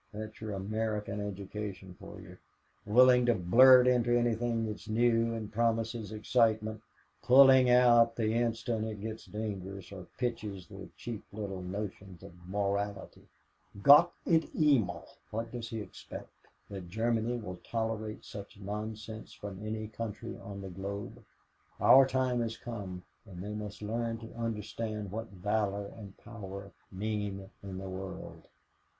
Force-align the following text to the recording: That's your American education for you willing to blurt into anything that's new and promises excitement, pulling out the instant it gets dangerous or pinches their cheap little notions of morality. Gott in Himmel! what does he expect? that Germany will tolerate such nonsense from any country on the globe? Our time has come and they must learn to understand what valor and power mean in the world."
That's 0.11 0.41
your 0.41 0.53
American 0.53 1.19
education 1.21 1.93
for 1.99 2.19
you 2.19 2.35
willing 2.87 3.23
to 3.27 3.35
blurt 3.35 3.85
into 3.87 4.17
anything 4.17 4.65
that's 4.65 4.89
new 4.89 5.35
and 5.35 5.53
promises 5.53 6.11
excitement, 6.11 6.81
pulling 7.21 7.69
out 7.69 8.15
the 8.15 8.33
instant 8.33 8.87
it 8.87 8.99
gets 8.99 9.27
dangerous 9.27 9.91
or 9.91 10.07
pinches 10.17 10.65
their 10.67 10.87
cheap 10.97 11.23
little 11.31 11.61
notions 11.61 12.23
of 12.23 12.33
morality. 12.47 13.27
Gott 13.83 14.11
in 14.25 14.41
Himmel! 14.55 15.07
what 15.29 15.51
does 15.51 15.69
he 15.69 15.81
expect? 15.81 16.47
that 16.67 16.89
Germany 16.89 17.37
will 17.37 17.57
tolerate 17.57 18.25
such 18.25 18.59
nonsense 18.59 19.33
from 19.33 19.63
any 19.63 19.87
country 19.87 20.35
on 20.35 20.61
the 20.61 20.69
globe? 20.71 21.23
Our 21.79 22.07
time 22.07 22.41
has 22.41 22.57
come 22.57 23.03
and 23.27 23.43
they 23.43 23.53
must 23.53 23.83
learn 23.83 24.17
to 24.17 24.33
understand 24.33 25.11
what 25.11 25.27
valor 25.29 25.91
and 25.95 26.17
power 26.17 26.71
mean 26.91 27.51
in 27.61 27.77
the 27.77 27.87
world." 27.87 28.47